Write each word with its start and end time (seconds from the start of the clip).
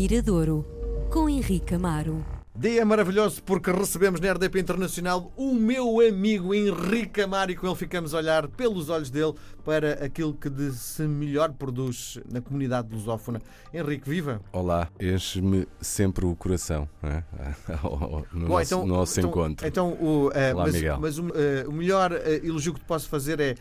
Miradouro, 0.00 0.64
com 1.10 1.28
Henrique 1.28 1.74
Amaro. 1.74 2.24
Dia 2.56 2.86
maravilhoso 2.86 3.42
porque 3.42 3.70
recebemos 3.70 4.18
na 4.18 4.32
RDP 4.32 4.58
Internacional 4.58 5.30
o 5.36 5.52
meu 5.52 6.00
amigo 6.00 6.54
Henrique 6.54 7.20
Amaro 7.20 7.50
e 7.50 7.54
com 7.54 7.66
ele 7.66 7.76
ficamos 7.76 8.14
a 8.14 8.16
olhar 8.16 8.48
pelos 8.48 8.88
olhos 8.88 9.10
dele 9.10 9.34
para 9.62 10.02
aquilo 10.02 10.32
que 10.32 10.48
de 10.48 10.72
se 10.72 11.02
melhor 11.02 11.52
produz 11.52 12.18
na 12.32 12.40
comunidade 12.40 12.88
lusófona. 12.90 13.42
Henrique, 13.74 14.08
viva! 14.08 14.40
Olá, 14.54 14.88
enche-me 14.98 15.68
sempre 15.82 16.24
o 16.24 16.34
coração 16.34 16.88
é? 17.02 17.22
no, 18.32 18.48
Bom, 18.48 18.48
nosso, 18.48 18.62
então, 18.62 18.86
no 18.86 18.94
nosso 18.94 19.20
então, 19.20 19.30
encontro. 19.30 19.66
Então, 19.68 19.88
o, 20.00 20.30
eh, 20.32 20.54
Olá, 20.54 20.64
mas, 20.64 20.74
Miguel. 20.74 20.98
mas 20.98 21.18
o, 21.18 21.28
eh, 21.34 21.66
o 21.68 21.72
melhor 21.72 22.12
eh, 22.12 22.40
elogio 22.42 22.72
que 22.72 22.80
te 22.80 22.86
posso 22.86 23.06
fazer 23.06 23.38
é 23.38 23.54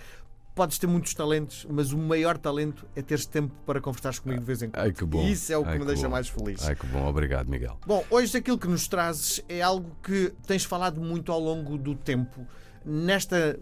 podes 0.60 0.78
ter 0.78 0.88
muitos 0.88 1.14
talentos, 1.14 1.66
mas 1.70 1.94
o 1.94 1.98
maior 1.98 2.38
talento 2.38 2.86
é 2.94 3.02
teres 3.02 3.26
tempo 3.26 3.55
para 3.66 3.80
conversares 3.80 4.20
comigo 4.20 4.41
de 4.41 4.46
vez 4.46 4.62
em 4.62 4.70
quando. 4.70 4.84
Ai 4.84 4.91
que 4.91 5.05
bom. 5.05 5.21
E 5.21 5.32
isso 5.32 5.54
é 5.54 5.58
o 5.58 5.63
que 5.63 5.70
Ai, 5.70 5.80
me 5.80 5.86
deixa 5.86 6.04
bom. 6.04 6.09
mais 6.09 6.27
feliz. 6.27 6.67
Ai 6.67 6.76
que 6.76 6.86
bom, 6.88 7.08
obrigado, 7.08 7.48
Miguel. 7.48 7.77
Bom, 7.88 8.04
hoje 8.09 8.38
aquilo 8.38 8.58
que 8.58 8.67
nos 8.67 8.86
trazes 8.86 9.41
é 9.48 9.62
algo 9.62 9.90
que 10.03 10.34
tens 10.45 10.66
falado 10.66 11.00
muito 11.00 11.31
ao 11.31 11.40
longo 11.40 11.77
do 11.77 11.95
tempo, 11.95 12.45
nesta 12.84 13.58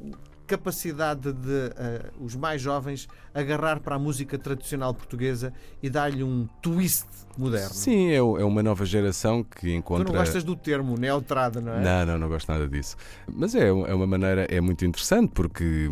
capacidade 0.47 1.33
de 1.33 1.71
eh, 1.75 2.09
os 2.19 2.35
mais 2.35 2.61
jovens 2.61 3.07
agarrar 3.33 3.79
para 3.81 3.95
a 3.95 3.99
música 3.99 4.37
tradicional 4.37 4.93
portuguesa 4.93 5.53
e 5.83 5.89
dar-lhe 5.89 6.23
um 6.23 6.47
twist 6.61 7.05
moderno. 7.37 7.69
Sim, 7.73 8.07
é, 8.09 8.15
é 8.15 8.21
uma 8.21 8.63
nova 8.63 8.83
geração 8.85 9.43
que 9.43 9.61
Tu 9.61 9.67
encontra. 9.69 10.05
não 10.05 10.11
gostas 10.13 10.43
do 10.43 10.55
termo 10.55 10.97
neotrada, 10.97 11.61
não 11.61 11.73
é? 11.73 11.81
Não, 11.83 12.05
não, 12.13 12.19
não 12.19 12.29
gosto 12.29 12.51
nada 12.51 12.67
disso. 12.67 12.95
Mas 13.31 13.53
é, 13.53 13.67
é 13.67 13.71
uma 13.71 14.07
maneira, 14.07 14.47
é 14.49 14.59
muito 14.59 14.83
interessante 14.85 15.31
porque, 15.35 15.89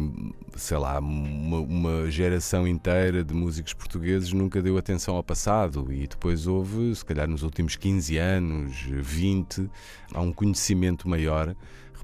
sei 0.55 0.77
lá, 0.77 0.97
uma, 0.99 1.59
uma 1.59 2.09
geração 2.09 2.67
inteira 2.67 3.23
de 3.23 3.33
músicos 3.33 3.73
portugueses 3.73 4.31
nunca 4.33 4.61
deu 4.61 4.77
atenção 4.77 5.15
ao 5.15 5.23
passado 5.23 5.91
e 5.91 6.07
depois 6.07 6.47
houve, 6.47 6.95
se 6.95 7.05
calhar 7.05 7.27
nos 7.27 7.43
últimos 7.43 7.75
15 7.75 8.17
anos, 8.17 8.75
20, 8.89 9.69
há 10.13 10.21
um 10.21 10.31
conhecimento 10.33 11.07
maior. 11.07 11.55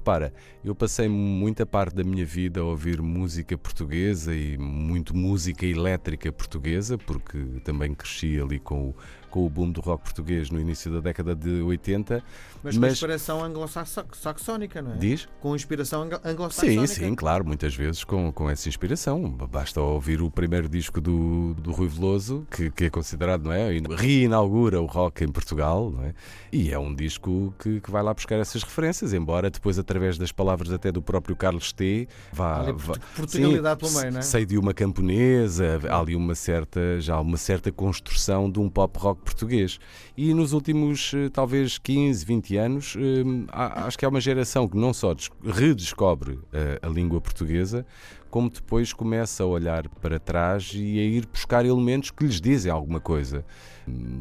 Repara, 0.02 0.32
eu 0.64 0.74
passei 0.74 1.08
muita 1.08 1.64
parte 1.64 1.94
da 1.94 2.02
minha 2.02 2.26
vida 2.26 2.58
a 2.60 2.64
ouvir 2.64 3.00
música 3.00 3.56
portuguesa 3.56 4.34
e 4.34 4.58
muito 4.58 5.16
música 5.16 5.64
elétrica 5.64 6.32
portuguesa, 6.32 6.98
porque 6.98 7.38
também 7.62 7.94
cresci 7.94 8.40
ali 8.40 8.58
com 8.58 8.88
o, 8.88 8.96
com 9.30 9.46
o 9.46 9.48
boom 9.48 9.70
do 9.70 9.80
rock 9.80 10.02
português 10.02 10.50
no 10.50 10.58
início 10.60 10.92
da 10.92 10.98
década 10.98 11.36
de 11.36 11.62
80. 11.62 12.20
Mas 12.64 12.74
com 12.74 12.80
Mas- 12.80 12.92
inspiração 12.94 13.44
anglo-saxónica, 13.44 14.82
não 14.82 14.94
é? 14.94 14.96
Diz? 14.96 15.28
Com 15.40 15.54
inspiração 15.54 16.02
anglo- 16.02 16.20
anglo-saxónica. 16.24 16.86
Sim, 16.88 17.04
sim, 17.06 17.14
claro, 17.14 17.44
muitas 17.44 17.72
vezes 17.74 18.02
com, 18.02 18.32
com 18.32 18.50
essa 18.50 18.68
inspiração. 18.68 19.30
Basta 19.30 19.80
ouvir 19.80 20.20
o 20.20 20.30
primeiro 20.32 20.68
disco 20.68 21.00
do, 21.00 21.54
do 21.54 21.70
Rui 21.70 21.86
Veloso, 21.88 22.44
que, 22.50 22.70
que 22.72 22.84
é 22.86 22.90
considerado, 22.90 23.44
não 23.44 23.52
é? 23.52 23.68
Reinaugura 23.96 24.80
o 24.82 24.86
rock 24.86 25.22
em 25.22 25.28
Portugal, 25.28 25.90
não 25.92 26.04
é? 26.04 26.14
E 26.52 26.70
é 26.72 26.78
um 26.78 26.92
disco 26.94 27.54
que, 27.58 27.80
que 27.80 27.90
vai 27.90 28.02
lá 28.02 28.12
buscar 28.12 28.36
essas 28.40 28.62
referências, 28.64 29.12
embora 29.12 29.48
depois, 29.50 29.78
através 29.92 30.16
das 30.16 30.32
palavras 30.32 30.72
até 30.72 30.90
do 30.90 31.02
próprio 31.02 31.36
Carlos 31.36 31.70
T, 31.70 32.08
vá. 32.32 32.60
Ali, 32.62 32.72
vá 32.72 32.94
Portugalidade 33.14 33.78
pelo 33.80 33.92
meio, 34.00 34.12
não 34.12 34.18
é? 34.20 34.22
Sei 34.22 34.46
de 34.46 34.56
uma 34.56 34.72
camponesa, 34.72 35.78
há 35.88 35.98
ali 36.00 36.16
uma 36.16 36.34
certa, 36.34 36.98
já 36.98 37.20
uma 37.20 37.36
certa 37.36 37.70
construção 37.70 38.50
de 38.50 38.58
um 38.58 38.70
pop 38.70 38.98
rock 38.98 39.20
português. 39.22 39.78
E 40.16 40.32
nos 40.32 40.52
últimos, 40.54 41.12
eh, 41.14 41.28
talvez, 41.30 41.76
15, 41.78 42.24
20 42.24 42.56
anos, 42.56 42.94
eh, 42.96 43.22
acho 43.52 43.98
que 43.98 44.04
há 44.06 44.08
uma 44.08 44.20
geração 44.20 44.66
que 44.66 44.76
não 44.78 44.94
só 44.94 45.12
des- 45.12 45.30
redescobre 45.44 46.38
eh, 46.52 46.78
a 46.82 46.88
língua 46.88 47.20
portuguesa, 47.20 47.84
como 48.32 48.48
depois 48.48 48.94
começa 48.94 49.42
a 49.42 49.46
olhar 49.46 49.86
para 50.00 50.18
trás 50.18 50.72
e 50.74 50.98
a 50.98 51.02
ir 51.02 51.26
buscar 51.26 51.66
elementos 51.66 52.10
que 52.10 52.24
lhes 52.24 52.40
dizem 52.40 52.72
alguma 52.72 52.98
coisa. 52.98 53.44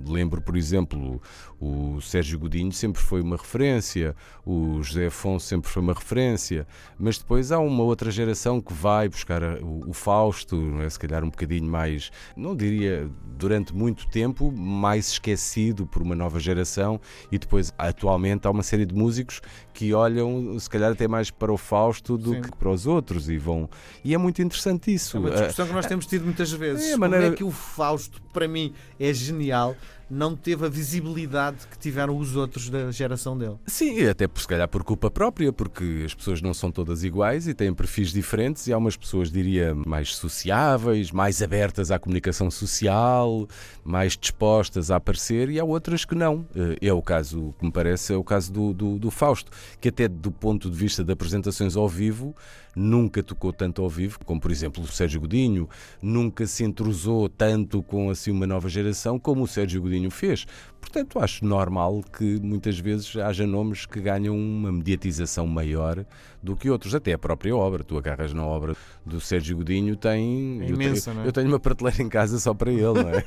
Lembro, 0.05 0.41
por 0.41 0.57
exemplo, 0.57 1.21
o 1.59 2.01
Sérgio 2.01 2.39
Godinho 2.39 2.71
sempre 2.71 3.01
foi 3.01 3.21
uma 3.21 3.37
referência, 3.37 4.15
o 4.45 4.81
José 4.81 5.05
Afonso 5.05 5.45
sempre 5.45 5.69
foi 5.69 5.81
uma 5.81 5.93
referência, 5.93 6.67
mas 6.97 7.19
depois 7.19 7.51
há 7.51 7.59
uma 7.59 7.83
outra 7.83 8.09
geração 8.09 8.59
que 8.59 8.73
vai 8.73 9.07
buscar 9.07 9.41
o, 9.61 9.93
Fausto, 9.93 10.81
é? 10.81 10.89
se 10.89 10.97
calhar 10.97 11.23
um 11.23 11.29
bocadinho 11.29 11.69
mais, 11.69 12.11
não 12.35 12.55
diria 12.55 13.09
durante 13.37 13.73
muito 13.73 14.07
tempo, 14.07 14.51
mais 14.51 15.11
esquecido 15.11 15.85
por 15.85 16.01
uma 16.01 16.15
nova 16.15 16.39
geração, 16.39 16.99
e 17.31 17.37
depois 17.37 17.71
atualmente 17.77 18.47
há 18.47 18.51
uma 18.51 18.63
série 18.63 18.85
de 18.85 18.95
músicos 18.95 19.41
que 19.73 19.93
olham, 19.93 20.57
se 20.59 20.69
calhar 20.69 20.91
até 20.91 21.07
mais 21.07 21.29
para 21.29 21.53
o 21.53 21.57
Fausto 21.57 22.17
do 22.17 22.33
Sim. 22.33 22.41
que 22.41 22.57
para 22.57 22.69
os 22.69 22.87
outros, 22.87 23.29
e 23.29 23.37
vão. 23.37 23.69
E 24.03 24.13
é 24.13 24.17
muito 24.17 24.41
interessante 24.41 24.93
isso. 24.93 25.17
É 25.17 25.19
uma 25.19 25.29
Ah, 25.29 25.33
discussão 25.33 25.67
que 25.67 25.73
nós 25.73 25.85
temos 25.85 26.05
tido 26.07 26.25
muitas 26.25 26.51
vezes. 26.51 26.83
é 26.85 26.87
a 26.89 26.91
Como 26.93 27.01
maneira- 27.01 27.27
é 27.27 27.31
que 27.37 27.43
o 27.43 27.51
Fausto, 27.51 28.21
para 28.33 28.47
mim, 28.47 28.73
é 28.99 29.13
genial, 29.13 29.75
não 30.11 30.35
teve 30.35 30.65
a 30.65 30.69
visibilidade 30.69 31.65
que 31.71 31.77
tiveram 31.77 32.17
os 32.17 32.35
outros 32.35 32.69
da 32.69 32.91
geração 32.91 33.37
dele? 33.37 33.55
Sim, 33.65 34.05
até 34.07 34.27
por, 34.27 34.41
se 34.41 34.47
calhar 34.47 34.67
por 34.67 34.83
culpa 34.83 35.09
própria, 35.09 35.53
porque 35.53 36.03
as 36.05 36.13
pessoas 36.13 36.41
não 36.41 36.53
são 36.53 36.71
todas 36.71 37.03
iguais 37.03 37.47
e 37.47 37.53
têm 37.53 37.73
perfis 37.73 38.11
diferentes, 38.11 38.67
e 38.67 38.73
há 38.73 38.77
umas 38.77 38.97
pessoas, 38.97 39.31
diria, 39.31 39.73
mais 39.73 40.15
sociáveis, 40.15 41.11
mais 41.11 41.41
abertas 41.41 41.91
à 41.91 41.97
comunicação 41.97 42.51
social, 42.51 43.47
mais 43.83 44.17
dispostas 44.17 44.91
a 44.91 44.97
aparecer, 44.97 45.49
e 45.49 45.59
há 45.59 45.63
outras 45.63 46.03
que 46.03 46.15
não. 46.15 46.45
Eh, 46.55 46.77
É 46.81 46.93
o 46.93 47.01
caso, 47.01 47.53
que 47.57 47.65
me 47.65 47.71
parece, 47.71 48.13
é 48.13 48.17
o 48.17 48.23
caso 48.23 48.51
do, 48.51 48.73
do, 48.73 48.99
do 48.99 49.11
Fausto, 49.11 49.51
que 49.79 49.89
até 49.89 50.07
do 50.07 50.31
ponto 50.31 50.69
de 50.69 50.75
vista 50.75 51.03
de 51.03 51.11
apresentações 51.13 51.75
ao 51.75 51.87
vivo, 51.87 52.35
nunca 52.75 53.21
tocou 53.21 53.51
tanto 53.51 53.81
ao 53.81 53.89
vivo, 53.89 54.19
como 54.25 54.39
por 54.39 54.51
exemplo 54.51 54.83
o 54.83 54.87
Sérgio 54.87 55.21
Godinho, 55.21 55.69
nunca 56.01 56.45
se 56.47 56.63
entrosou 56.63 57.27
tanto 57.29 57.83
com 57.83 58.09
assim 58.09 58.31
uma 58.31 58.47
nova 58.47 58.69
geração 58.69 59.19
como 59.19 59.43
o 59.43 59.47
Sérgio 59.47 59.81
Godinho 59.81 60.00
fez. 60.09 60.47
Portanto, 60.81 61.19
acho 61.19 61.45
normal 61.45 62.03
que 62.03 62.39
muitas 62.41 62.77
vezes 62.79 63.15
haja 63.15 63.45
nomes 63.45 63.85
que 63.85 64.01
ganham 64.01 64.35
uma 64.35 64.71
mediatização 64.71 65.45
maior 65.45 66.03
do 66.41 66.55
que 66.55 66.69
outros, 66.69 66.95
até 66.95 67.13
a 67.13 67.17
própria 67.19 67.55
obra. 67.55 67.83
Tu 67.83 67.95
agarras 67.97 68.33
na 68.33 68.43
obra 68.43 68.75
do 69.05 69.21
Sérgio 69.21 69.57
Godinho, 69.57 69.95
tem. 69.95 70.61
É 70.61 70.71
eu 70.71 70.75
imensa, 70.75 71.11
tenho, 71.11 71.17
não 71.17 71.23
é? 71.23 71.27
eu 71.27 71.31
tenho 71.31 71.47
uma 71.47 71.59
prateleira 71.59 72.01
em 72.01 72.09
casa 72.09 72.39
só 72.39 72.53
para 72.53 72.71
ele, 72.71 72.81
não 72.81 73.09
é? 73.09 73.23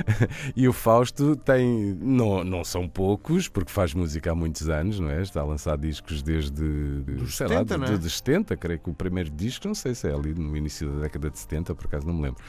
e 0.54 0.68
o 0.68 0.72
Fausto 0.72 1.34
tem. 1.34 1.96
Não, 2.00 2.44
não 2.44 2.62
são 2.62 2.86
poucos, 2.86 3.48
porque 3.48 3.72
faz 3.72 3.94
música 3.94 4.30
há 4.32 4.34
muitos 4.34 4.68
anos, 4.68 5.00
não 5.00 5.10
é? 5.10 5.22
Está 5.22 5.40
a 5.40 5.44
lançar 5.44 5.78
discos 5.78 6.22
desde. 6.22 6.62
Dos 7.02 7.36
sei 7.36 7.48
70, 7.48 7.76
lá, 7.76 7.86
de, 7.86 7.94
é? 7.94 7.96
de 7.96 8.10
70, 8.10 8.56
creio 8.56 8.78
que 8.78 8.90
o 8.90 8.94
primeiro 8.94 9.30
disco, 9.30 9.66
não 9.66 9.74
sei 9.74 9.94
se 9.94 10.08
é 10.08 10.12
ali 10.12 10.34
no 10.34 10.56
início 10.56 10.88
da 10.92 11.02
década 11.02 11.30
de 11.30 11.38
70, 11.38 11.74
por 11.74 11.86
acaso 11.86 12.06
não 12.06 12.14
me 12.14 12.22
lembro. 12.22 12.42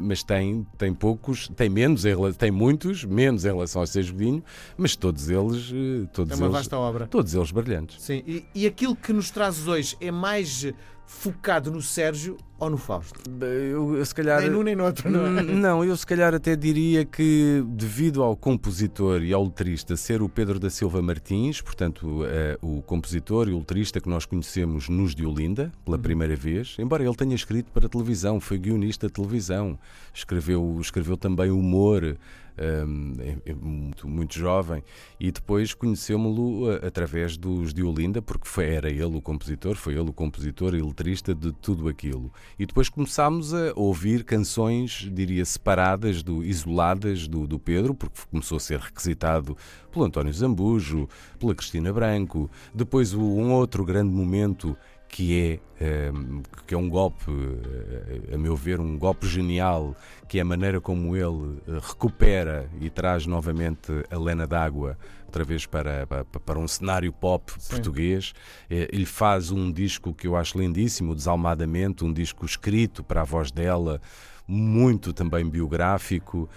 Mas 0.00 0.22
tem, 0.22 0.66
tem 0.78 0.92
poucos, 0.94 1.48
tem 1.48 1.68
menos, 1.68 2.04
tem 2.38 2.50
muitos, 2.50 3.04
menos 3.04 3.44
em 3.44 3.48
relação 3.48 3.82
ao 3.82 3.86
Sérgio 4.02 4.14
Godinho, 4.14 4.42
mas 4.76 4.96
todos 4.96 5.28
eles, 5.28 5.70
eh, 5.72 6.06
todos 6.12 6.32
É 6.32 6.36
uma 6.36 6.46
eles, 6.46 6.56
vasta 6.56 6.76
obra. 6.76 7.06
todos 7.06 7.32
eles 7.34 7.50
brilhantes. 7.50 8.02
Sim, 8.02 8.22
e, 8.26 8.44
e 8.54 8.66
aquilo 8.66 8.96
que 8.96 9.12
nos 9.12 9.30
trazes 9.30 9.66
hoje 9.68 9.96
é 10.00 10.10
mais 10.10 10.64
eh, 10.64 10.74
focado 11.06 11.70
no 11.70 11.82
Sérgio 11.82 12.36
ou 12.58 12.70
no 12.70 12.78
Fausto? 12.78 13.20
Eu, 13.44 13.96
eu 13.96 14.04
se 14.06 14.14
calhar. 14.14 14.40
Nem 14.40 14.50
num 14.50 14.62
nem 14.62 14.74
no 14.74 14.84
outro, 14.84 15.10
não 15.10 15.26
é? 15.26 15.42
Não, 15.42 15.84
eu 15.84 15.96
se 15.96 16.06
calhar 16.06 16.32
até 16.34 16.56
diria 16.56 17.04
que, 17.04 17.62
devido 17.68 18.22
ao 18.22 18.34
compositor 18.36 19.22
e 19.22 19.32
ao 19.32 19.44
letrista 19.44 19.96
ser 19.96 20.22
o 20.22 20.28
Pedro 20.28 20.58
da 20.58 20.70
Silva 20.70 21.02
Martins, 21.02 21.60
portanto, 21.60 22.24
eh, 22.24 22.56
o 22.62 22.80
compositor 22.82 23.48
e 23.48 23.52
o 23.52 23.58
letrista 23.58 24.00
que 24.00 24.08
nós 24.08 24.24
conhecemos 24.24 24.88
nos 24.88 25.14
de 25.14 25.26
Olinda, 25.26 25.70
pela 25.84 25.98
primeira 25.98 26.34
vez, 26.36 26.76
embora 26.78 27.04
ele 27.04 27.14
tenha 27.16 27.34
escrito 27.34 27.70
para 27.72 27.88
televisão, 27.88 28.40
foi 28.40 28.58
guionista 28.58 29.06
de 29.08 29.12
televisão, 29.12 29.78
escreveu, 30.14 30.78
escreveu 30.80 31.16
também 31.16 31.50
humor. 31.50 32.16
É- 32.56 33.50
é 33.50 33.54
muito, 33.54 34.08
muito 34.08 34.38
jovem 34.38 34.82
e 35.18 35.30
depois 35.30 35.74
conhecemos-lo 35.74 36.70
através 36.84 37.36
dos 37.36 37.72
de 37.72 37.82
Olinda 37.82 38.20
porque 38.20 38.46
foi, 38.48 38.66
era 38.66 38.90
ele 38.90 39.16
o 39.16 39.20
compositor, 39.20 39.74
foi 39.76 39.94
ele 39.94 40.10
o 40.10 40.12
compositor 40.12 40.74
e 40.74 40.82
letrista 40.82 41.34
de 41.34 41.52
tudo 41.52 41.88
aquilo 41.88 42.32
e 42.58 42.66
depois 42.66 42.88
começámos 42.88 43.54
a 43.54 43.72
ouvir 43.74 44.24
canções, 44.24 45.08
diria, 45.12 45.44
separadas, 45.44 46.22
do, 46.22 46.44
isoladas 46.44 47.26
do, 47.26 47.46
do 47.46 47.58
Pedro, 47.58 47.94
porque 47.94 48.20
começou 48.30 48.56
a 48.56 48.60
ser 48.60 48.78
requisitado 48.78 49.56
pelo 49.90 50.04
António 50.04 50.32
Zambujo, 50.32 51.08
pela 51.38 51.54
Cristina 51.54 51.92
Branco. 51.92 52.50
Depois 52.74 53.12
um 53.12 53.52
outro 53.52 53.84
grande 53.84 54.10
momento 54.10 54.76
que 55.12 55.60
é, 55.78 55.84
ehm, 55.84 56.40
que 56.66 56.74
é 56.74 56.78
um 56.78 56.88
golpe, 56.88 57.30
eh, 57.30 58.34
a 58.34 58.38
meu 58.38 58.56
ver, 58.56 58.80
um 58.80 58.98
golpe 58.98 59.26
genial, 59.28 59.94
que 60.26 60.38
é 60.38 60.40
a 60.40 60.44
maneira 60.44 60.80
como 60.80 61.14
ele 61.14 61.60
eh, 61.68 61.78
recupera 61.82 62.66
e 62.80 62.88
traz 62.88 63.26
novamente 63.26 63.92
a 64.10 64.18
Lena 64.18 64.46
d'Água 64.46 64.96
outra 65.32 65.44
vez 65.44 65.64
para, 65.64 66.06
para, 66.06 66.24
para 66.24 66.58
um 66.58 66.68
cenário 66.68 67.10
pop 67.10 67.50
Sim. 67.58 67.70
português. 67.70 68.34
Eh, 68.68 68.88
Ele 68.92 69.06
faz 69.06 69.50
um 69.50 69.72
disco 69.72 70.12
que 70.12 70.26
eu 70.26 70.36
acho 70.36 70.58
lindíssimo, 70.58 71.14
Desalmadamente, 71.14 72.04
um 72.04 72.12
disco 72.12 72.44
escrito 72.44 73.02
para 73.02 73.22
a 73.22 73.24
voz 73.24 73.50
dela, 73.50 74.00
muito 74.46 75.12
também 75.14 75.48
biográfico. 75.48 76.48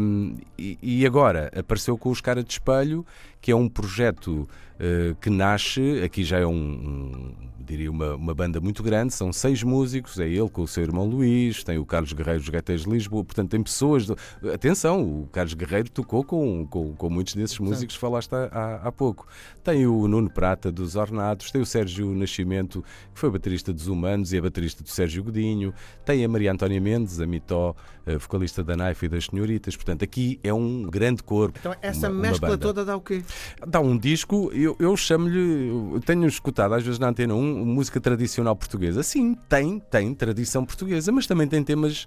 Um, 0.00 0.36
e, 0.56 0.78
e, 0.80 1.06
agora 1.06 1.50
apareceu 1.54 1.98
com 1.98 2.08
os 2.10 2.20
Cara 2.20 2.42
de 2.42 2.52
Espelho, 2.52 3.04
que 3.40 3.50
é 3.50 3.56
um 3.56 3.68
projeto 3.68 4.48
uh, 4.76 5.14
que 5.20 5.28
nasce, 5.28 6.00
aqui 6.02 6.24
já 6.24 6.38
é 6.38 6.46
um, 6.46 6.52
um 6.52 7.46
diria 7.66 7.90
uma, 7.90 8.14
uma, 8.14 8.32
banda 8.32 8.60
muito 8.60 8.82
grande, 8.82 9.12
são 9.12 9.32
seis 9.32 9.62
músicos, 9.62 10.18
é 10.20 10.28
ele 10.28 10.48
com 10.48 10.62
o 10.62 10.68
seu 10.68 10.84
irmão 10.84 11.04
Luís, 11.04 11.64
tem 11.64 11.76
o 11.78 11.84
Carlos 11.84 12.12
Guerreiro 12.12 12.40
dos 12.40 12.48
Gaiteiros 12.48 12.84
de 12.84 12.90
Lisboa, 12.90 13.24
portanto 13.24 13.50
tem 13.50 13.62
pessoas. 13.62 14.06
Do... 14.06 14.16
Atenção, 14.54 15.02
o 15.02 15.28
Carlos 15.32 15.54
Guerreiro 15.54 15.90
tocou 15.90 16.22
com, 16.22 16.66
com, 16.66 16.94
com 16.94 17.10
muitos 17.10 17.34
desses 17.34 17.58
músicos 17.58 17.96
que 17.96 18.00
falaste 18.06 18.32
há, 18.34 18.80
há, 18.84 18.92
pouco. 18.92 19.26
Tem 19.62 19.86
o 19.86 20.06
Nuno 20.06 20.30
Prata 20.30 20.70
dos 20.70 20.96
Ornados, 20.96 21.50
tem 21.50 21.60
o 21.60 21.66
Sérgio 21.66 22.14
Nascimento, 22.14 22.84
que 23.12 23.20
foi 23.20 23.30
baterista 23.30 23.72
dos 23.72 23.88
Humanos 23.88 24.32
e 24.32 24.36
é 24.36 24.40
baterista 24.40 24.82
do 24.82 24.88
Sérgio 24.88 25.24
Godinho, 25.24 25.74
tem 26.04 26.24
a 26.24 26.28
Maria 26.28 26.52
Antónia 26.52 26.80
Mendes, 26.80 27.20
a 27.20 27.26
Mitó, 27.26 27.74
a 28.06 28.16
vocalista 28.18 28.62
da 28.62 28.76
Naifa 28.76 29.06
e 29.06 29.08
das 29.08 29.26
Senhoritas. 29.26 29.74
Portanto, 29.74 30.04
aqui 30.04 30.38
é 30.42 30.54
um 30.54 30.82
grande 30.82 31.22
corpo. 31.22 31.58
Então, 31.58 31.74
essa 31.82 32.08
uma, 32.08 32.20
mescla 32.20 32.50
uma 32.50 32.58
toda 32.58 32.84
dá 32.84 32.96
o 32.96 33.00
quê? 33.00 33.22
Dá 33.66 33.80
um 33.80 33.98
disco, 33.98 34.50
eu, 34.52 34.76
eu 34.78 34.96
chamo-lhe, 34.96 36.00
tenho 36.04 36.26
escutado 36.26 36.74
às 36.74 36.84
vezes 36.84 36.98
na 36.98 37.08
Antena 37.08 37.34
1, 37.34 37.64
música 37.64 38.00
tradicional 38.00 38.54
portuguesa. 38.54 39.02
Sim, 39.02 39.36
tem, 39.48 39.80
tem 39.80 40.14
tradição 40.14 40.64
portuguesa, 40.64 41.10
mas 41.10 41.26
também 41.26 41.48
tem 41.48 41.62
temas 41.62 42.06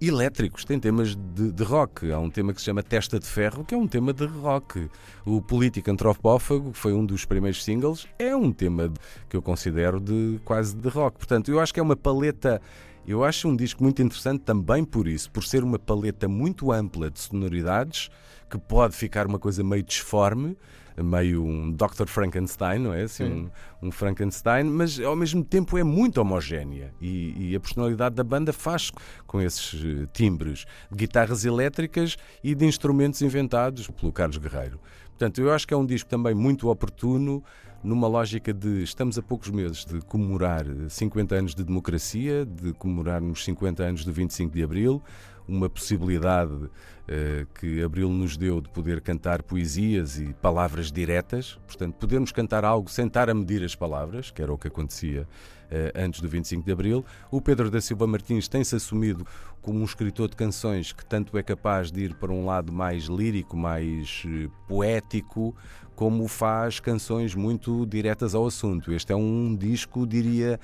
elétricos, 0.00 0.64
tem 0.64 0.78
temas 0.78 1.16
de, 1.16 1.52
de, 1.52 1.62
rock. 1.62 2.10
Há 2.10 2.18
um 2.18 2.30
tema 2.30 2.52
que 2.52 2.60
se 2.60 2.66
chama 2.66 2.82
Testa 2.82 3.18
de 3.18 3.26
Ferro, 3.26 3.64
que 3.64 3.74
é 3.74 3.78
um 3.78 3.86
tema 3.86 4.12
de 4.12 4.26
rock. 4.26 4.88
O 5.24 5.40
Político 5.40 5.90
Antropófago, 5.90 6.72
que 6.72 6.78
foi 6.78 6.92
um 6.92 7.04
dos 7.04 7.24
primeiros 7.24 7.62
singles, 7.64 8.06
é 8.18 8.34
um 8.34 8.52
tema 8.52 8.92
que 9.28 9.36
eu 9.36 9.42
considero 9.42 10.00
de 10.00 10.40
quase 10.44 10.76
de 10.76 10.88
rock. 10.88 11.18
Portanto, 11.18 11.50
eu 11.50 11.60
acho 11.60 11.72
que 11.72 11.80
é 11.80 11.82
uma 11.82 11.96
paleta 11.96 12.60
eu 13.06 13.22
acho 13.22 13.46
um 13.46 13.54
disco 13.54 13.84
muito 13.84 14.02
interessante 14.02 14.40
também 14.40 14.84
por 14.84 15.06
isso, 15.06 15.30
por 15.30 15.44
ser 15.44 15.62
uma 15.62 15.78
paleta 15.78 16.26
muito 16.26 16.72
ampla 16.72 17.08
de 17.08 17.20
sonoridades, 17.20 18.10
que 18.50 18.58
pode 18.58 18.96
ficar 18.96 19.28
uma 19.28 19.38
coisa 19.38 19.62
meio 19.62 19.84
disforme, 19.84 20.56
meio 21.02 21.44
um 21.44 21.70
Dr. 21.72 22.06
Frankenstein, 22.06 22.78
não 22.78 22.92
é? 22.92 23.02
Assim, 23.02 23.24
um, 23.24 23.88
um, 23.88 23.90
Frankenstein, 23.90 24.64
mas 24.64 24.98
ao 25.00 25.14
mesmo 25.14 25.44
tempo 25.44 25.76
é 25.76 25.84
muito 25.84 26.20
homogénea 26.20 26.92
e, 27.00 27.50
e, 27.50 27.56
a 27.56 27.60
personalidade 27.60 28.14
da 28.14 28.24
banda 28.24 28.52
faz 28.52 28.90
com 29.26 29.40
esses 29.40 29.74
eh, 29.84 30.06
timbres 30.12 30.64
de 30.90 30.96
guitarras 30.96 31.44
elétricas 31.44 32.16
e 32.42 32.54
de 32.54 32.64
instrumentos 32.64 33.20
inventados 33.22 33.88
pelo 33.88 34.12
Carlos 34.12 34.38
Guerreiro. 34.38 34.80
Portanto, 35.08 35.40
eu 35.40 35.52
acho 35.52 35.66
que 35.66 35.72
é 35.72 35.76
um 35.76 35.86
disco 35.86 36.08
também 36.08 36.34
muito 36.34 36.68
oportuno 36.68 37.42
numa 37.82 38.08
lógica 38.08 38.52
de 38.52 38.82
estamos 38.82 39.16
a 39.18 39.22
poucos 39.22 39.48
meses 39.48 39.84
de 39.84 40.00
comemorar 40.02 40.64
50 40.88 41.34
anos 41.34 41.54
de 41.54 41.62
democracia, 41.62 42.44
de 42.44 42.72
comemorarmos 42.72 43.44
50 43.44 43.82
anos 43.82 44.04
do 44.04 44.12
25 44.12 44.52
de 44.52 44.62
Abril, 44.62 45.02
uma 45.48 45.68
possibilidade 45.68 46.52
uh, 46.54 47.46
que 47.58 47.82
Abril 47.82 48.08
nos 48.10 48.36
deu 48.36 48.60
de 48.60 48.68
poder 48.68 49.00
cantar 49.00 49.42
poesias 49.42 50.18
e 50.18 50.34
palavras 50.34 50.90
diretas, 50.90 51.58
portanto, 51.66 51.94
podermos 51.94 52.32
cantar 52.32 52.64
algo 52.64 52.90
sem 52.90 53.06
estar 53.06 53.30
a 53.30 53.34
medir 53.34 53.62
as 53.64 53.74
palavras, 53.74 54.30
que 54.30 54.42
era 54.42 54.52
o 54.52 54.58
que 54.58 54.68
acontecia 54.68 55.22
uh, 55.22 55.98
antes 55.98 56.20
do 56.20 56.28
25 56.28 56.64
de 56.64 56.72
Abril. 56.72 57.04
O 57.30 57.40
Pedro 57.40 57.70
da 57.70 57.80
Silva 57.80 58.06
Martins 58.06 58.48
tem-se 58.48 58.74
assumido 58.74 59.26
como 59.62 59.80
um 59.80 59.84
escritor 59.84 60.28
de 60.28 60.36
canções 60.36 60.92
que 60.92 61.04
tanto 61.04 61.36
é 61.36 61.42
capaz 61.42 61.90
de 61.90 62.04
ir 62.04 62.14
para 62.14 62.32
um 62.32 62.44
lado 62.44 62.72
mais 62.72 63.04
lírico, 63.04 63.56
mais 63.56 64.22
uh, 64.24 64.50
poético, 64.68 65.54
como 65.94 66.28
faz 66.28 66.78
canções 66.78 67.34
muito 67.34 67.86
diretas 67.86 68.34
ao 68.34 68.46
assunto. 68.46 68.92
Este 68.92 69.12
é 69.12 69.16
um 69.16 69.56
disco, 69.56 70.06
diria 70.06 70.60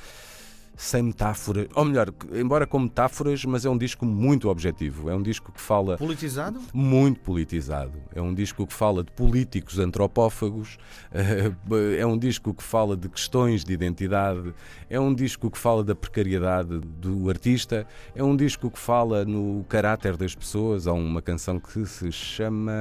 sem 0.82 1.00
metáforas, 1.00 1.68
ou 1.76 1.84
melhor, 1.84 2.12
embora 2.34 2.66
com 2.66 2.80
metáforas, 2.80 3.44
mas 3.44 3.64
é 3.64 3.70
um 3.70 3.78
disco 3.78 4.04
muito 4.04 4.48
objetivo. 4.48 5.08
É 5.08 5.14
um 5.14 5.22
disco 5.22 5.52
que 5.52 5.60
fala. 5.60 5.96
Politizado? 5.96 6.60
Muito 6.74 7.20
politizado. 7.20 7.92
É 8.12 8.20
um 8.20 8.34
disco 8.34 8.66
que 8.66 8.74
fala 8.74 9.04
de 9.04 9.12
políticos 9.12 9.78
antropófagos, 9.78 10.78
é 11.96 12.04
um 12.04 12.18
disco 12.18 12.52
que 12.52 12.64
fala 12.64 12.96
de 12.96 13.08
questões 13.08 13.64
de 13.64 13.72
identidade, 13.72 14.52
é 14.90 14.98
um 14.98 15.14
disco 15.14 15.48
que 15.50 15.56
fala 15.56 15.84
da 15.84 15.94
precariedade 15.94 16.80
do 16.80 17.30
artista, 17.30 17.86
é 18.12 18.22
um 18.24 18.34
disco 18.34 18.68
que 18.68 18.78
fala 18.78 19.24
no 19.24 19.64
caráter 19.68 20.16
das 20.16 20.34
pessoas. 20.34 20.88
Há 20.88 20.92
uma 20.92 21.22
canção 21.22 21.60
que 21.60 21.86
se 21.86 22.10
chama. 22.10 22.72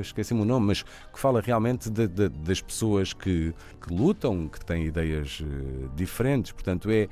esqueci-me 0.00 0.40
o 0.40 0.44
nome, 0.44 0.66
mas 0.66 0.82
que 0.82 1.20
fala 1.20 1.40
realmente 1.40 1.88
de, 1.88 2.08
de, 2.08 2.28
das 2.28 2.60
pessoas 2.60 3.12
que, 3.12 3.54
que 3.80 3.94
lutam, 3.94 4.48
que 4.48 4.64
têm 4.64 4.86
ideias 4.86 5.40
eh, 5.40 5.88
diferentes. 5.94 6.50
Portanto, 6.50 6.90
é 6.90 7.08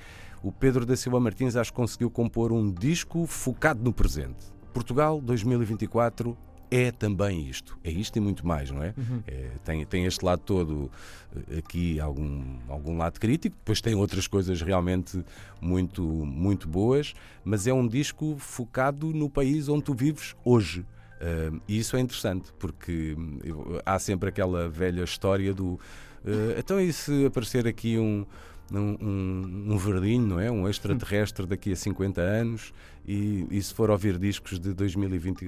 o 0.47 0.53
Pedro 0.53 0.87
da 0.87 0.97
Silva 0.97 1.19
Martins 1.19 1.57
acho 1.57 1.73
que 1.73 1.77
conseguiu 1.77 2.09
compor 2.09 2.53
um 2.53 2.71
disco 2.71 3.27
focado 3.27 3.83
no 3.83 3.93
presente. 3.93 4.45
Portugal 4.73 5.21
2024 5.21 6.39
é 6.71 6.93
também 6.93 7.49
isto. 7.49 7.77
É 7.83 7.91
isto 7.91 8.17
e 8.17 8.21
muito 8.21 8.47
mais, 8.47 8.71
não 8.71 8.81
é? 8.81 8.95
Uhum. 8.97 9.23
é 9.27 9.51
tem, 9.65 9.85
tem 9.85 10.05
este 10.05 10.25
lado 10.25 10.43
todo 10.45 10.89
eh, 11.35 11.59
aqui, 11.59 11.99
algum, 11.99 12.59
algum 12.69 12.97
lado 12.97 13.19
crítico, 13.19 13.57
depois 13.57 13.81
tem 13.81 13.97
outras 13.97 14.29
coisas 14.29 14.63
realmente 14.63 15.25
muito, 15.61 16.05
muito 16.05 16.69
boas, 16.69 17.13
mas 17.45 17.67
é 17.67 17.73
um 17.73 17.87
disco 17.89 18.37
focado 18.39 19.09
no 19.13 19.29
país 19.29 19.69
onde 19.69 19.83
tu 19.83 19.95
vives 19.95 20.37
hoje. 20.45 20.87
Uh, 21.17 21.61
e 21.67 21.79
isso 21.79 21.97
é 21.97 22.01
interessante, 22.01 22.53
porque 22.57 23.17
hum, 23.19 23.41
há 23.85 23.99
sempre 23.99 24.29
aquela 24.29 24.69
velha 24.69 25.03
história 25.03 25.53
do. 25.53 25.71
Uh, 26.25 26.55
então, 26.57 26.81
e 26.81 26.93
se 26.93 27.27
aparecer 27.27 27.67
aqui 27.67 27.99
um 27.99 28.25
um, 28.73 28.97
um, 29.01 29.73
um, 29.73 29.79
verdinho, 29.79 30.27
não 30.27 30.41
é? 30.41 30.51
Um 30.51 30.69
extraterrestre 30.69 31.47
daqui 31.47 31.73
a 31.73 31.77
50 31.77 32.21
anos. 32.21 32.73
E, 33.07 33.47
e 33.51 33.63
se 33.63 33.73
for 33.73 33.91
ouvir 33.91 34.19
discos 34.19 34.59
de 34.59 34.73
2020, 34.73 35.47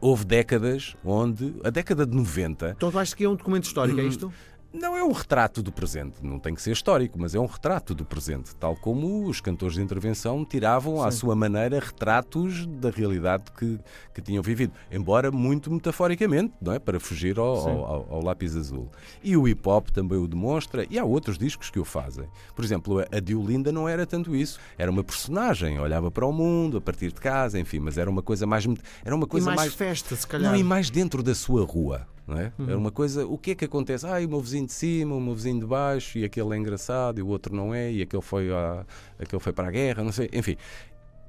houve 0.00 0.24
décadas 0.24 0.96
onde. 1.04 1.54
A 1.62 1.70
década 1.70 2.06
de 2.06 2.16
90. 2.16 2.74
Então, 2.76 2.98
acho 2.98 3.14
que 3.14 3.24
é 3.24 3.28
um 3.28 3.34
documento 3.34 3.64
histórico, 3.64 4.00
é 4.00 4.04
isto? 4.04 4.32
Não 4.72 4.96
é 4.96 5.04
um 5.04 5.12
retrato 5.12 5.62
do 5.62 5.70
presente, 5.70 6.14
não 6.22 6.38
tem 6.38 6.54
que 6.54 6.62
ser 6.62 6.70
histórico, 6.70 7.18
mas 7.20 7.34
é 7.34 7.38
um 7.38 7.44
retrato 7.44 7.94
do 7.94 8.06
presente, 8.06 8.54
tal 8.56 8.74
como 8.74 9.26
os 9.28 9.38
cantores 9.38 9.74
de 9.74 9.82
intervenção 9.82 10.46
tiravam 10.46 10.96
Sim. 10.96 11.06
à 11.06 11.10
sua 11.10 11.36
maneira 11.36 11.78
retratos 11.78 12.66
da 12.66 12.88
realidade 12.88 13.44
que, 13.54 13.78
que 14.14 14.22
tinham 14.22 14.42
vivido, 14.42 14.72
embora 14.90 15.30
muito 15.30 15.70
metaforicamente, 15.70 16.54
não 16.58 16.72
é? 16.72 16.78
Para 16.78 16.98
fugir 16.98 17.38
ao, 17.38 17.68
ao, 17.68 18.06
ao, 18.14 18.24
lápis 18.24 18.56
azul. 18.56 18.90
E 19.22 19.36
o 19.36 19.46
hip 19.46 19.60
hop 19.68 19.90
também 19.90 20.18
o 20.18 20.26
demonstra, 20.26 20.86
e 20.88 20.98
há 20.98 21.04
outros 21.04 21.36
discos 21.36 21.68
que 21.68 21.78
o 21.78 21.84
fazem. 21.84 22.24
Por 22.56 22.64
exemplo, 22.64 23.00
a 23.00 23.20
Diolinda 23.20 23.70
não 23.70 23.86
era 23.86 24.06
tanto 24.06 24.34
isso, 24.34 24.58
era 24.78 24.90
uma 24.90 25.04
personagem, 25.04 25.78
olhava 25.78 26.10
para 26.10 26.24
o 26.24 26.32
mundo 26.32 26.78
a 26.78 26.80
partir 26.80 27.12
de 27.12 27.20
casa, 27.20 27.60
enfim, 27.60 27.78
mas 27.78 27.98
era 27.98 28.08
uma 28.08 28.22
coisa 28.22 28.46
mais. 28.46 28.66
Era 29.04 29.14
uma 29.14 29.26
coisa 29.26 29.44
e 29.44 29.54
mais, 29.54 29.60
mais 29.60 29.74
festa, 29.74 30.16
se 30.16 30.26
calhar. 30.26 30.50
Não, 30.50 30.58
e 30.58 30.64
mais 30.64 30.88
dentro 30.88 31.22
da 31.22 31.34
sua 31.34 31.62
rua 31.62 32.06
não 32.32 32.40
é? 32.40 32.52
Uhum. 32.58 32.68
Era 32.68 32.78
uma 32.78 32.90
coisa, 32.90 33.26
o 33.26 33.36
que 33.36 33.52
é 33.52 33.54
que 33.54 33.64
acontece? 33.64 34.06
Ah, 34.06 34.18
o 34.18 34.28
meu 34.28 34.40
vizinho 34.40 34.66
de 34.66 34.72
cima, 34.72 35.14
o 35.14 35.20
meu 35.20 35.34
vizinho 35.34 35.60
de 35.60 35.66
baixo, 35.66 36.18
e 36.18 36.24
aquele 36.24 36.54
é 36.54 36.56
engraçado, 36.56 37.18
e 37.18 37.22
o 37.22 37.28
outro 37.28 37.54
não 37.54 37.74
é, 37.74 37.92
e 37.92 38.02
aquele 38.02 38.22
foi, 38.22 38.52
a, 38.52 38.84
aquele 39.18 39.40
foi 39.40 39.52
para 39.52 39.68
a 39.68 39.70
guerra, 39.70 40.02
não 40.02 40.12
sei, 40.12 40.28
enfim. 40.32 40.56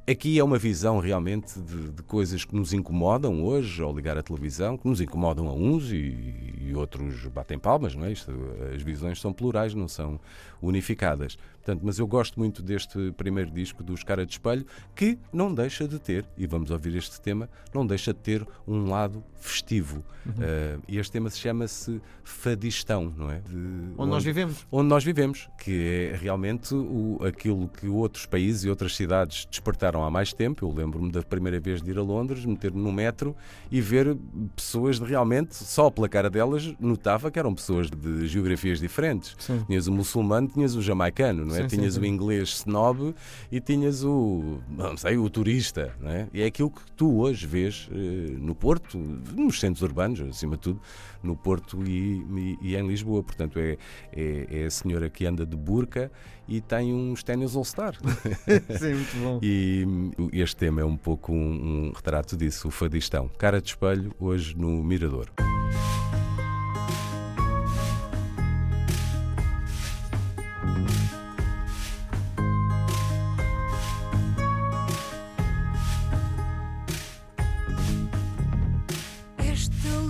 Aqui 0.05 0.37
é 0.37 0.43
uma 0.43 0.57
visão 0.57 0.99
realmente 0.99 1.57
de, 1.61 1.89
de, 1.91 2.03
coisas 2.03 2.43
que 2.43 2.53
nos 2.53 2.73
incomodam 2.73 3.41
hoje 3.41 3.81
ao 3.81 3.95
ligar 3.95 4.17
a 4.17 4.21
televisão, 4.21 4.77
que 4.77 4.85
nos 4.85 4.99
incomodam 4.99 5.47
a 5.47 5.53
uns 5.53 5.93
e, 5.93 6.13
e 6.59 6.73
outros 6.75 7.25
batem 7.27 7.57
palmas, 7.57 7.95
não 7.95 8.05
é? 8.05 8.11
Isto, 8.11 8.33
as 8.75 8.81
visões 8.81 9.21
são 9.21 9.31
plurais, 9.31 9.73
não 9.73 9.87
são 9.87 10.19
unificadas. 10.61 11.37
Portanto, 11.63 11.81
mas 11.81 11.97
eu 11.97 12.05
gosto 12.05 12.37
muito 12.37 12.61
deste 12.61 13.13
primeiro 13.13 13.49
disco 13.49 13.81
dos 13.81 14.03
Cara 14.03 14.25
de 14.25 14.33
Espelho, 14.33 14.65
que 14.93 15.17
não 15.31 15.53
deixa 15.53 15.87
de 15.87 15.97
ter, 15.97 16.25
e 16.37 16.45
vamos 16.45 16.69
ouvir 16.71 16.93
este 16.97 17.21
tema, 17.21 17.49
não 17.73 17.87
deixa 17.87 18.13
de 18.13 18.19
ter 18.19 18.45
um 18.67 18.89
lado 18.89 19.23
festivo. 19.39 20.03
Uhum. 20.25 20.31
Uh, 20.33 20.83
e 20.87 20.97
este 20.97 21.11
tema 21.11 21.29
chama-se 21.29 22.01
Fadistão, 22.23 23.13
não 23.17 23.29
é? 23.31 23.39
De, 23.39 23.55
onde, 23.55 23.93
onde, 23.97 24.11
nós 24.11 24.23
vivemos. 24.23 24.67
Onde 24.71 24.89
nós 24.89 25.03
vivemos, 25.03 25.49
que 25.57 26.11
é 26.11 26.17
realmente 26.17 26.73
o, 26.73 27.19
aquilo 27.25 27.69
que 27.69 27.87
outros 27.87 28.25
países 28.25 28.63
e 28.63 28.69
outras 28.69 28.95
cidades 28.95 29.45
despertaram 29.49 30.03
há 30.03 30.11
mais 30.11 30.33
tempo. 30.33 30.65
Eu 30.65 30.73
lembro-me 30.73 31.11
da 31.11 31.21
primeira 31.21 31.59
vez 31.59 31.81
de 31.81 31.91
ir 31.91 31.97
a 31.97 32.01
Londres, 32.01 32.45
meter-me 32.45 32.81
no 32.81 32.91
metro 32.91 33.35
e 33.71 33.81
ver 33.81 34.17
pessoas 34.55 34.99
de 34.99 35.05
realmente, 35.05 35.55
só 35.55 35.89
pela 35.89 36.07
cara 36.07 36.29
delas, 36.29 36.73
notava 36.79 37.31
que 37.31 37.39
eram 37.39 37.53
pessoas 37.53 37.89
de 37.89 38.27
geografias 38.27 38.79
diferentes. 38.79 39.35
Sim. 39.39 39.63
Tinhas 39.67 39.87
o 39.87 39.91
muçulmano, 39.91 40.47
tinhas 40.47 40.75
o 40.75 40.81
jamaicano, 40.81 41.45
não 41.45 41.52
é? 41.55 41.69
Sim, 41.69 41.77
tinhas 41.77 41.93
sim, 41.95 41.99
o 42.01 42.05
inglês 42.05 42.49
snob 42.49 43.15
e 43.51 43.59
tinhas 43.59 44.03
o, 44.03 44.59
não 44.69 44.97
sei, 44.97 45.17
o 45.17 45.29
turista, 45.29 45.93
não 45.99 46.09
é? 46.09 46.27
E 46.33 46.41
é 46.41 46.45
aquilo 46.45 46.69
que 46.69 46.81
tu 46.95 47.19
hoje 47.19 47.45
vês 47.45 47.89
eh, 47.91 48.35
no 48.37 48.55
Porto, 48.55 48.97
nos 48.97 49.59
centros 49.59 49.81
urbanos, 49.81 50.21
acima 50.21 50.55
de 50.55 50.61
tudo, 50.61 50.81
no 51.21 51.35
Porto 51.35 51.83
e, 51.83 52.25
e, 52.61 52.69
e 52.69 52.75
em 52.75 52.87
Lisboa. 52.87 53.23
Portanto, 53.23 53.59
é, 53.59 53.77
é, 54.11 54.47
é, 54.49 54.65
a 54.65 54.69
senhora 54.69 55.09
que 55.09 55.25
anda 55.25 55.45
de 55.45 55.55
burca 55.55 56.11
e 56.47 56.61
tem 56.61 56.93
uns 56.93 57.23
ténis 57.23 57.55
All-Star. 57.55 57.95
Sim, 58.77 58.93
muito 58.93 59.23
bom. 59.23 59.39
E 59.41 59.85
este 60.33 60.55
tema 60.55 60.81
é 60.81 60.85
um 60.85 60.97
pouco 60.97 61.31
um, 61.31 61.87
um 61.87 61.91
retrato 61.95 62.35
disso, 62.35 62.67
o 62.67 62.71
fadistão. 62.71 63.29
Cara 63.37 63.61
de 63.61 63.69
espelho, 63.69 64.13
hoje 64.19 64.55
no 64.57 64.83
Mirador. 64.83 65.29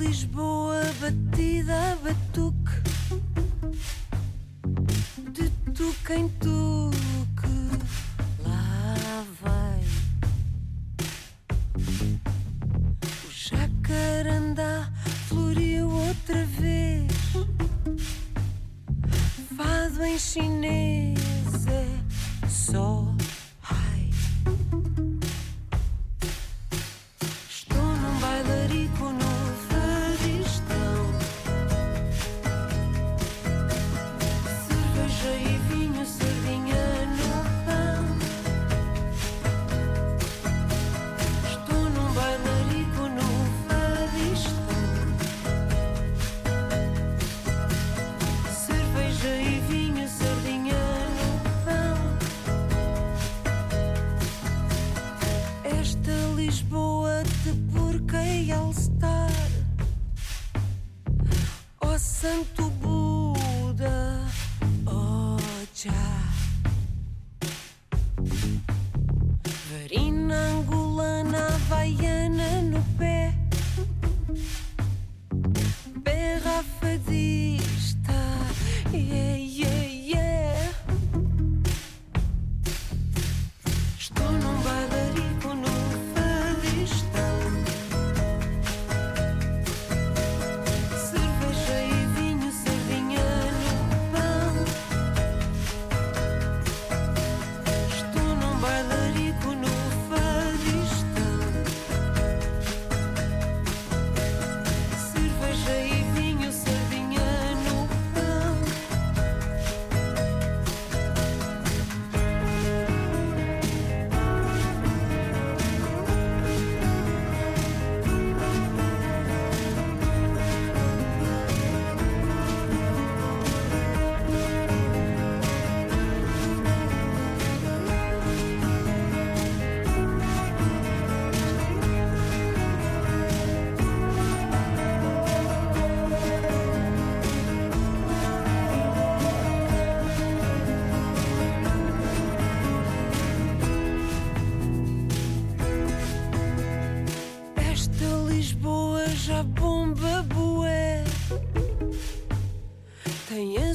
Lisboa 0.05 0.81
batida 1.00 1.74
a 1.74 1.95
batuque, 1.95 2.75
de 5.31 5.50
tuque 5.72 6.13
em 6.13 6.27
tuque, 6.39 7.48
lá 8.43 9.24
vai. 9.41 9.79
O 13.25 13.31
jacarandá 13.31 14.91
floriu 15.29 15.89
outra 15.89 16.45
vez, 16.45 17.12
fado 19.55 20.03
em 20.03 20.19
chinês 20.19 21.17
é 21.67 22.50
só. 22.50 23.23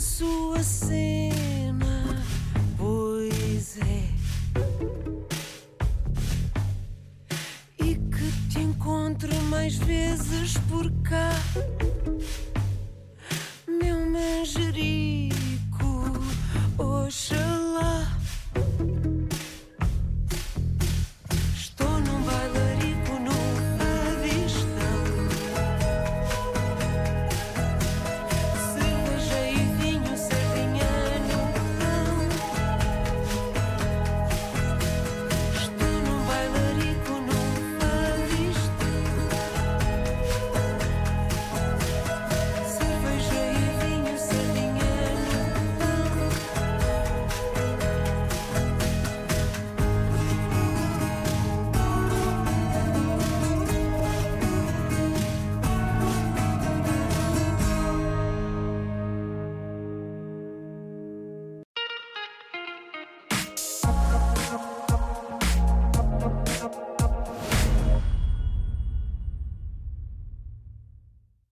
Sua 0.00 0.62
cena, 0.62 2.05
pois 2.76 3.78
é. 3.78 4.09
E 7.85 7.95
que 7.97 8.49
te 8.49 8.61
encontre 8.61 9.35
mais 9.50 9.76
vezes 9.76 10.57
por 10.69 10.90
cá 11.02 11.33
Meu 13.67 14.09
manjerico, 14.11 15.33
oxa 16.78 17.48